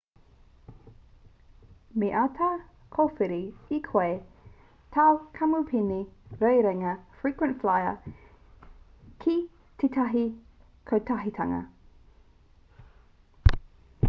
[2.03, 2.45] me āta
[2.95, 3.37] kōwhiri
[3.77, 4.07] e koe
[4.95, 5.99] tāu kamupene
[6.39, 7.93] rerenga frequent flyer
[9.25, 9.37] ki
[9.83, 10.23] tētahi
[10.93, 11.61] kotahitanga